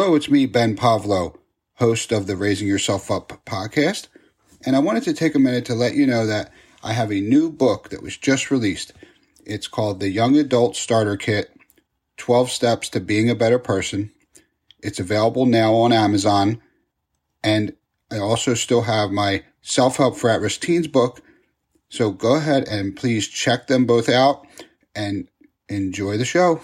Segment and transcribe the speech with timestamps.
[0.00, 1.34] Hello, it's me, Ben Povlow,
[1.78, 4.06] host of the Raising Yourself Up podcast.
[4.64, 6.52] And I wanted to take a minute to let you know that
[6.84, 8.92] I have a new book that was just released.
[9.44, 11.50] It's called The Young Adult Starter Kit
[12.16, 14.12] 12 Steps to Being a Better Person.
[14.84, 16.62] It's available now on Amazon.
[17.42, 17.74] And
[18.08, 21.22] I also still have my Self Help for At Risk Teens book.
[21.88, 24.46] So go ahead and please check them both out
[24.94, 25.26] and
[25.68, 26.60] enjoy the show.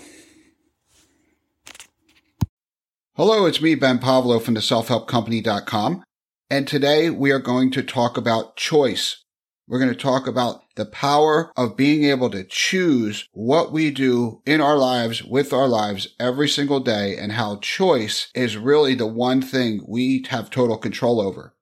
[3.16, 6.02] Hello, it's me, Ben Povlow from the selfhelpcompany.com.
[6.50, 9.22] And today we are going to talk about choice.
[9.68, 14.42] We're going to talk about the power of being able to choose what we do
[14.44, 19.06] in our lives with our lives every single day and how choice is really the
[19.06, 21.54] one thing we have total control over.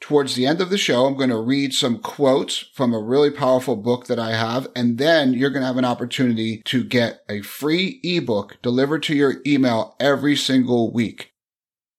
[0.00, 3.30] Towards the end of the show, I'm going to read some quotes from a really
[3.30, 7.22] powerful book that I have, and then you're going to have an opportunity to get
[7.28, 11.32] a free ebook delivered to your email every single week.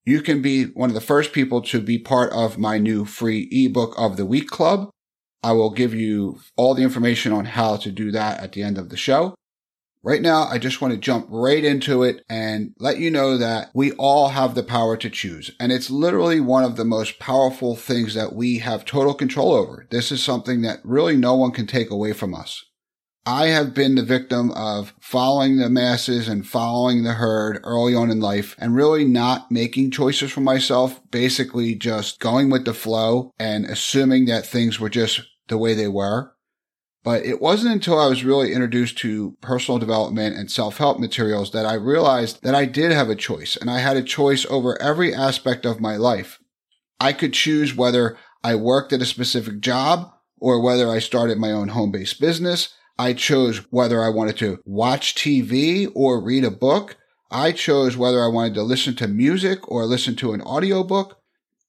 [0.06, 3.50] You can be one of the first people to be part of my new free
[3.52, 4.90] ebook of the week club.
[5.44, 8.78] I will give you all the information on how to do that at the end
[8.78, 9.36] of the show.
[10.08, 13.72] Right now, I just want to jump right into it and let you know that
[13.74, 15.52] we all have the power to choose.
[15.60, 19.86] And it's literally one of the most powerful things that we have total control over.
[19.92, 22.64] This is something that really no one can take away from us.
[23.26, 28.10] I have been the victim of following the masses and following the herd early on
[28.10, 33.34] in life and really not making choices for myself, basically just going with the flow
[33.38, 36.32] and assuming that things were just the way they were.
[37.08, 41.66] But it wasn't until I was really introduced to personal development and self-help materials that
[41.66, 45.14] I realized that I did have a choice and I had a choice over every
[45.14, 46.38] aspect of my life.
[47.00, 51.50] I could choose whether I worked at a specific job or whether I started my
[51.50, 52.74] own home-based business.
[53.00, 56.98] I chose whether I wanted to watch TV or read a book.
[57.32, 61.22] I chose whether I wanted to listen to music or listen to an audiobook.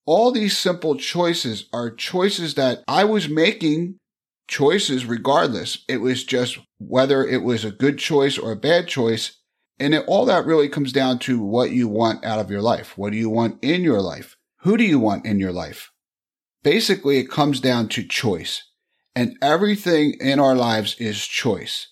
[0.05, 4.01] All these simple choices are choices that I was making
[4.49, 5.85] choices regardless.
[5.89, 9.37] It was just whether it was a good choice or a bad choice.
[9.79, 12.99] And it, all that really comes down to what you want out of your life.
[12.99, 14.37] What do you want in your life?
[14.63, 15.93] Who do you want in your life?
[16.65, 18.65] Basically, it comes down to choice.
[19.15, 21.89] And everything in our lives is choice.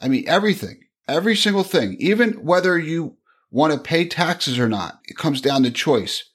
[0.00, 3.16] I mean, everything, every single thing, even whether you
[3.50, 6.30] want to pay taxes or not, it comes down to choice.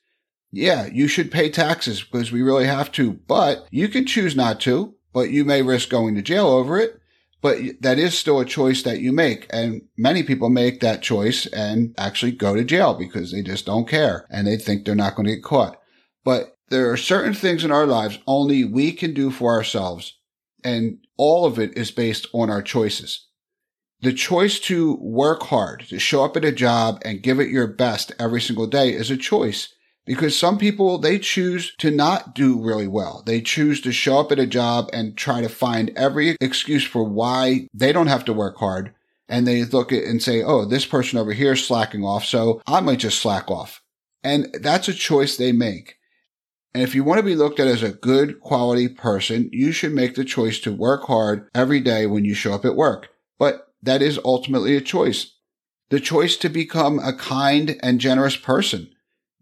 [0.51, 4.59] Yeah, you should pay taxes because we really have to, but you can choose not
[4.61, 6.99] to but you may risk going to jail over it.
[7.41, 9.47] But that is still a choice that you make.
[9.49, 13.89] And many people make that choice and actually go to jail because they just don't
[13.89, 15.77] care and they think they're not going to get caught.
[16.23, 20.19] But there are certain things in our lives only we can do for ourselves.
[20.63, 23.27] And all of it is based on our choices.
[24.01, 27.67] The choice to work hard, to show up at a job and give it your
[27.67, 29.73] best every single day is a choice
[30.11, 33.23] because some people, they choose to not do really well.
[33.25, 37.05] They choose to show up at a job and try to find every excuse for
[37.05, 38.93] why they don't have to work hard.
[39.29, 42.25] And they look at and say, Oh, this person over here is slacking off.
[42.25, 43.81] So I might just slack off.
[44.21, 45.95] And that's a choice they make.
[46.73, 49.93] And if you want to be looked at as a good quality person, you should
[49.93, 53.07] make the choice to work hard every day when you show up at work.
[53.39, 55.37] But that is ultimately a choice.
[55.89, 58.90] The choice to become a kind and generous person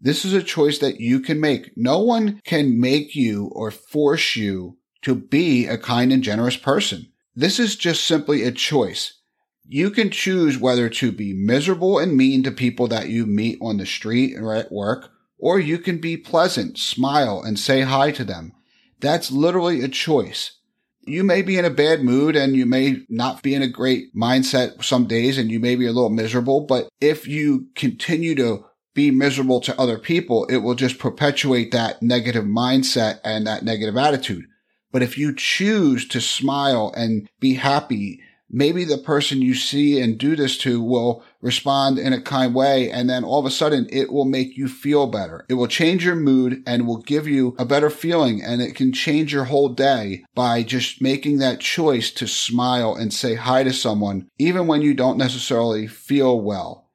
[0.00, 1.76] this is a choice that you can make.
[1.76, 7.12] No one can make you or force you to be a kind and generous person.
[7.34, 9.18] This is just simply a choice.
[9.66, 13.76] You can choose whether to be miserable and mean to people that you meet on
[13.76, 18.24] the street or at work, or you can be pleasant, smile, and say hi to
[18.24, 18.52] them.
[19.00, 20.58] That's literally a choice.
[21.06, 24.14] You may be in a bad mood and you may not be in a great
[24.14, 28.64] mindset some days and you may be a little miserable, but if you continue to
[28.94, 33.96] be miserable to other people, it will just perpetuate that negative mindset and that negative
[33.96, 34.44] attitude.
[34.92, 38.20] But if you choose to smile and be happy,
[38.50, 42.90] maybe the person you see and do this to will respond in a kind way.
[42.90, 45.46] And then all of a sudden it will make you feel better.
[45.48, 48.42] It will change your mood and will give you a better feeling.
[48.42, 53.12] And it can change your whole day by just making that choice to smile and
[53.12, 56.89] say hi to someone, even when you don't necessarily feel well.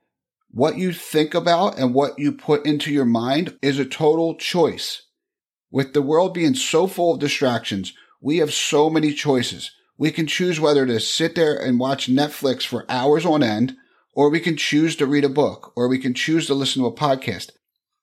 [0.56, 5.02] What you think about and what you put into your mind is a total choice.
[5.69, 7.92] With the world being so full of distractions,
[8.22, 9.72] we have so many choices.
[9.98, 13.75] We can choose whether to sit there and watch Netflix for hours on end,
[14.13, 16.88] or we can choose to read a book, or we can choose to listen to
[16.88, 17.50] a podcast.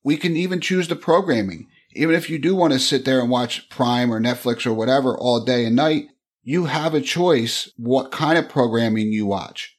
[0.05, 1.69] We can even choose the programming.
[1.95, 5.17] Even if you do want to sit there and watch Prime or Netflix or whatever
[5.17, 6.09] all day and night,
[6.43, 9.79] you have a choice what kind of programming you watch.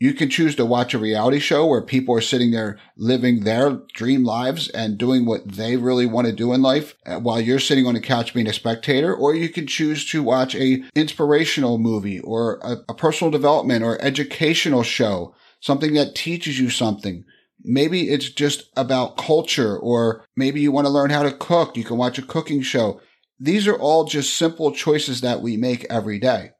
[0.00, 3.78] You can choose to watch a reality show where people are sitting there living their
[3.94, 7.60] dream lives and doing what they really want to do in life uh, while you're
[7.60, 9.14] sitting on the couch being a spectator.
[9.14, 14.02] Or you can choose to watch a inspirational movie or a, a personal development or
[14.02, 17.24] educational show, something that teaches you something.
[17.62, 21.76] Maybe it's just about culture or maybe you want to learn how to cook.
[21.76, 23.00] You can watch a cooking show.
[23.38, 26.50] These are all just simple choices that we make every day.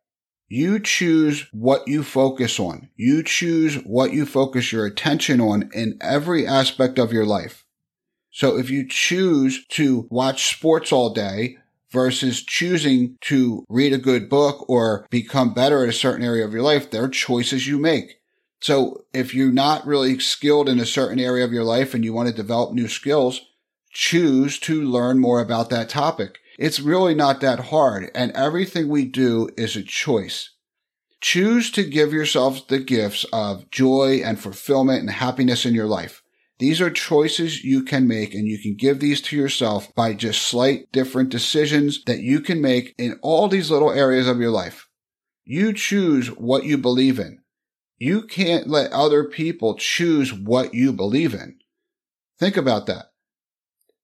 [0.49, 2.91] You choose what you focus on.
[2.97, 7.65] You choose what you focus your attention on in every aspect of your life.
[8.31, 11.57] So if you choose to watch sports all day
[11.91, 16.53] versus choosing to read a good book or become better at a certain area of
[16.53, 18.21] your life, they're choices you make.
[18.61, 22.13] So if you're not really skilled in a certain area of your life and you
[22.13, 23.41] want to develop new skills,
[23.91, 26.39] choose to learn more about that topic.
[26.59, 28.11] It's really not that hard.
[28.15, 30.51] And everything we do is a choice.
[31.21, 36.23] Choose to give yourself the gifts of joy and fulfillment and happiness in your life.
[36.59, 40.43] These are choices you can make and you can give these to yourself by just
[40.43, 44.87] slight different decisions that you can make in all these little areas of your life.
[45.45, 47.41] You choose what you believe in.
[47.99, 51.59] You can't let other people choose what you believe in.
[52.39, 53.07] Think about that.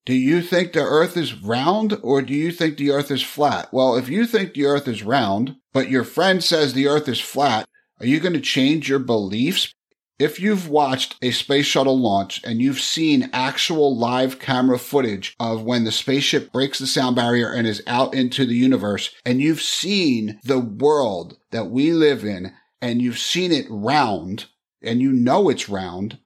[0.07, 3.69] Do you think the earth is round or do you think the earth is flat?
[3.73, 7.21] Well, if you think the earth is round, but your friend says the earth is
[7.21, 7.69] flat,
[8.01, 9.75] are you going to change your beliefs?
[10.19, 15.63] If you've watched a space shuttle launch and you've seen actual live camera footage of
[15.63, 19.63] when the spaceship breaks the sound barrier and is out into the universe, and you've
[19.63, 22.53] seen the world that we live in,
[22.83, 24.47] and you've seen it round,
[24.83, 26.19] and you know it's round,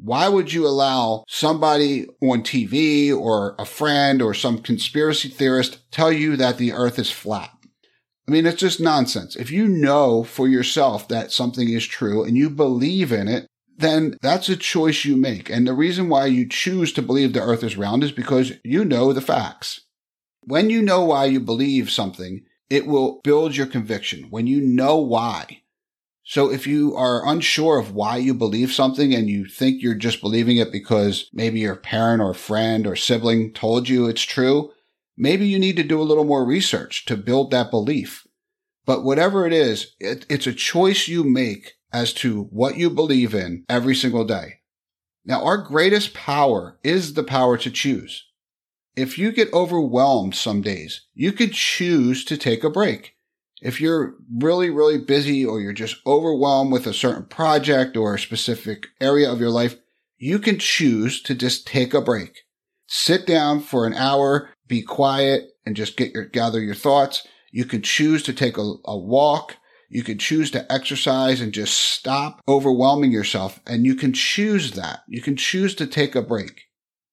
[0.00, 6.12] why would you allow somebody on TV or a friend or some conspiracy theorist tell
[6.12, 7.50] you that the earth is flat?
[8.28, 9.36] I mean, it's just nonsense.
[9.36, 13.46] If you know for yourself that something is true and you believe in it,
[13.78, 15.48] then that's a choice you make.
[15.48, 18.84] And the reason why you choose to believe the earth is round is because you
[18.84, 19.80] know the facts.
[20.44, 24.24] When you know why you believe something, it will build your conviction.
[24.30, 25.62] When you know why,
[26.30, 30.20] so if you are unsure of why you believe something and you think you're just
[30.20, 34.70] believing it because maybe your parent or friend or sibling told you it's true,
[35.16, 38.26] maybe you need to do a little more research to build that belief.
[38.84, 43.34] But whatever it is, it, it's a choice you make as to what you believe
[43.34, 44.56] in every single day.
[45.24, 48.26] Now, our greatest power is the power to choose.
[48.94, 53.14] If you get overwhelmed some days, you could choose to take a break.
[53.60, 58.18] If you're really, really busy or you're just overwhelmed with a certain project or a
[58.18, 59.76] specific area of your life,
[60.16, 62.44] you can choose to just take a break.
[62.86, 67.26] Sit down for an hour, be quiet and just get your, gather your thoughts.
[67.50, 69.56] You can choose to take a, a walk.
[69.90, 73.60] You can choose to exercise and just stop overwhelming yourself.
[73.66, 75.00] And you can choose that.
[75.08, 76.62] You can choose to take a break.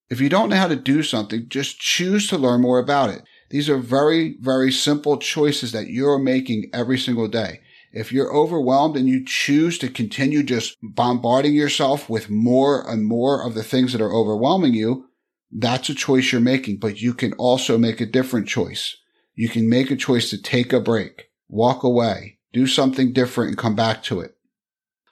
[0.10, 3.24] If you don't know how to do something, just choose to learn more about it.
[3.50, 7.62] These are very, very simple choices that you're making every single day.
[7.94, 13.46] If you're overwhelmed and you choose to continue just bombarding yourself with more and more
[13.46, 15.08] of the things that are overwhelming you,
[15.52, 18.98] that's a choice you're making, but you can also make a different choice.
[19.36, 23.58] You can make a choice to take a break, walk away, do something different and
[23.58, 24.36] come back to it.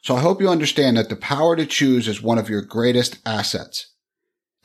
[0.02, 3.20] So I hope you understand that the power to choose is one of your greatest
[3.26, 3.93] assets.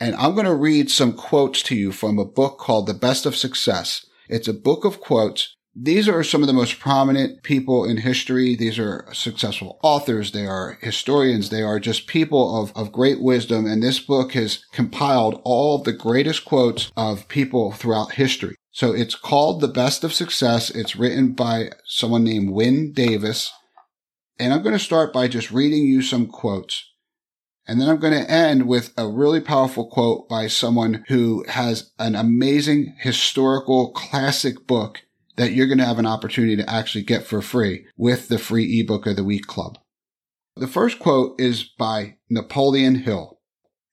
[0.01, 3.27] And I'm going to read some quotes to you from a book called The Best
[3.27, 4.07] of Success.
[4.29, 5.57] It's a book of quotes.
[5.75, 8.55] These are some of the most prominent people in history.
[8.55, 10.33] These are successful authors.
[10.33, 11.51] They are historians.
[11.51, 13.67] They are just people of, of great wisdom.
[13.67, 18.55] And this book has compiled all the greatest quotes of people throughout history.
[18.71, 20.71] So it's called The Best of Success.
[20.71, 23.53] It's written by someone named Wynn Davis.
[24.39, 26.89] And I'm going to start by just reading you some quotes.
[27.69, 31.93] And then I'm going to end with a really powerful quote by someone who has
[31.99, 35.03] an amazing historical classic book
[35.37, 38.81] that you're going to have an opportunity to actually get for free with the free
[38.81, 39.79] ebook of the week club.
[40.57, 43.39] The first quote is by Napoleon Hill.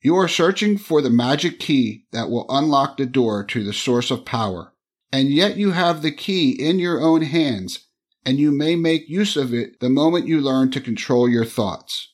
[0.01, 4.09] You are searching for the magic key that will unlock the door to the source
[4.09, 4.73] of power.
[5.11, 7.87] And yet you have the key in your own hands
[8.25, 12.13] and you may make use of it the moment you learn to control your thoughts.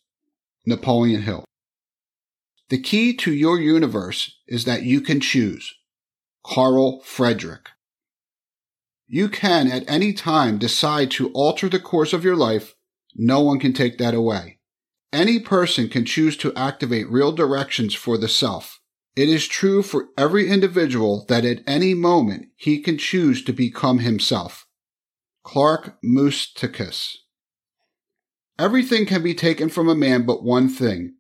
[0.65, 1.45] Napoleon Hill.
[2.71, 5.75] The key to your universe is that you can choose.
[6.45, 7.67] Carl Frederick.
[9.07, 12.75] You can at any time decide to alter the course of your life.
[13.13, 14.59] No one can take that away.
[15.11, 18.79] Any person can choose to activate real directions for the self.
[19.17, 23.99] It is true for every individual that at any moment he can choose to become
[23.99, 24.65] himself.
[25.43, 27.17] Clark Moustakas.
[28.57, 31.15] Everything can be taken from a man but one thing,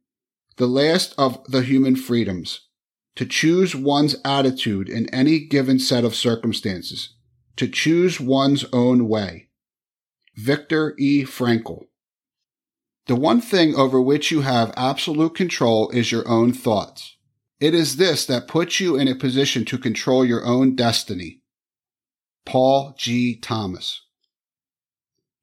[0.57, 2.67] the last of the human freedoms,
[3.15, 7.15] to choose one's attitude in any given set of circumstances,
[7.55, 9.49] to choose one's own way.
[10.35, 11.23] Viktor E.
[11.23, 11.85] Frankl.
[13.07, 17.17] The one thing over which you have absolute control is your own thoughts.
[17.59, 21.41] It is this that puts you in a position to control your own destiny.
[22.45, 23.35] Paul G.
[23.35, 24.01] Thomas.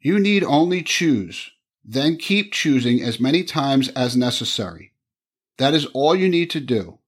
[0.01, 1.51] You need only choose,
[1.85, 4.93] then keep choosing as many times as necessary.
[5.59, 6.99] That is all you need to do,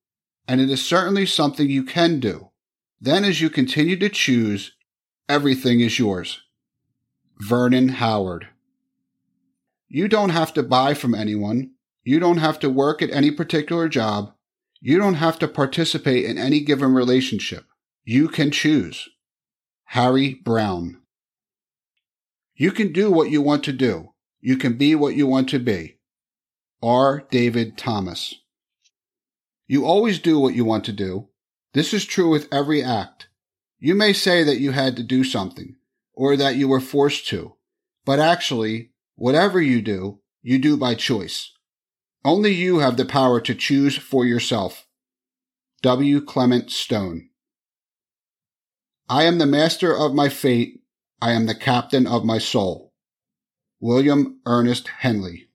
[0.46, 2.50] and it is certainly something you can do.
[3.00, 4.72] Then, as you continue to choose,
[5.28, 6.42] everything is yours.
[7.38, 8.48] Vernon Howard.
[9.88, 11.70] You don't have to buy from anyone.
[12.04, 14.34] You don't have to work at any particular job.
[14.80, 17.64] You don't have to participate in any given relationship.
[18.04, 19.08] You can choose.
[19.84, 21.00] Harry Browne.
[22.54, 24.12] You can do what you want to do.
[24.40, 25.99] You can be what you want to be.
[26.82, 27.26] R.
[27.30, 28.34] David Thomas.
[29.68, 31.28] You always do what you want to do.
[31.74, 33.28] This is true with every act.
[33.78, 35.76] You may say that you had to do something,
[36.14, 37.54] or that you were forced to,
[38.06, 41.52] but actually, whatever you do, you do by choice.
[42.24, 44.86] Only you have the power to choose for yourself.
[45.82, 46.22] W.
[46.22, 47.28] Clement Stone.
[49.08, 50.80] I am the master of my fate.
[51.20, 52.94] I am the captain of my soul.
[53.80, 55.49] William Ernest Henley.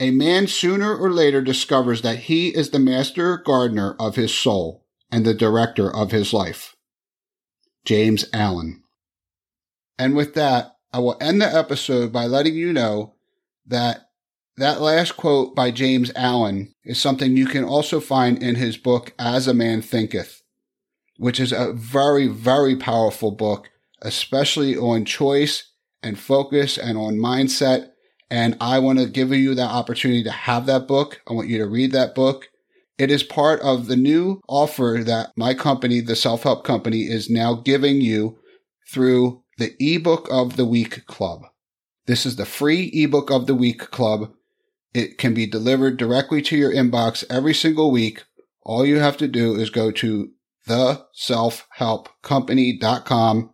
[0.00, 4.84] A man sooner or later discovers that he is the master gardener of his soul
[5.10, 6.74] and the director of his life.
[7.84, 8.82] James Allen.
[9.98, 13.14] And with that, I will end the episode by letting you know
[13.66, 14.08] that
[14.56, 19.14] that last quote by James Allen is something you can also find in his book,
[19.18, 20.42] As a Man Thinketh,
[21.16, 23.70] which is a very, very powerful book,
[24.02, 25.70] especially on choice
[26.02, 27.91] and focus and on mindset.
[28.32, 31.20] And I want to give you that opportunity to have that book.
[31.28, 32.48] I want you to read that book.
[32.96, 37.28] It is part of the new offer that my company, the Self Help Company, is
[37.28, 38.38] now giving you
[38.90, 41.42] through the ebook of the week club.
[42.06, 44.32] This is the free ebook of the week club
[44.94, 48.24] it can be delivered directly to your inbox every single week.
[48.62, 50.30] All you have to do is go to
[50.66, 53.51] theselfhelpcompany.com.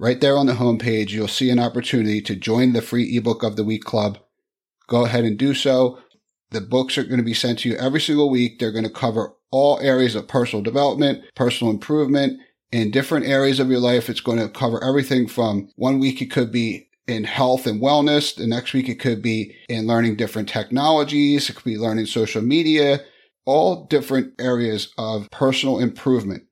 [0.00, 3.56] Right there on the homepage, you'll see an opportunity to join the free ebook of
[3.56, 4.18] the week club.
[4.86, 5.98] Go ahead and do so.
[6.50, 8.60] The books are going to be sent to you every single week.
[8.60, 12.40] They're going to cover all areas of personal development, personal improvement
[12.70, 14.08] in different areas of your life.
[14.08, 18.36] It's going to cover everything from one week it could be in health and wellness.
[18.36, 21.50] The next week, it could be in learning different technologies.
[21.50, 23.00] It could be learning social media,
[23.46, 26.44] all different areas of personal improvement.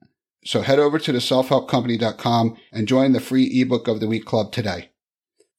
[0.47, 4.53] So head over to the selfhelpcompany.com and join the free ebook of the week club
[4.53, 4.91] today.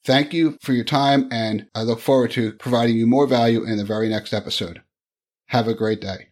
[0.05, 3.77] Thank you for your time, and I look forward to providing you more value in
[3.77, 4.81] the very next episode.
[5.47, 6.26] Have a great day.